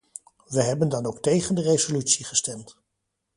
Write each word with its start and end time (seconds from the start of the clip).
We 0.47 0.63
hebben 0.63 0.89
dan 0.89 1.05
ook 1.05 1.19
tegen 1.21 1.55
de 1.55 1.61
resolutie 1.61 2.25
gestemd. 2.25 2.77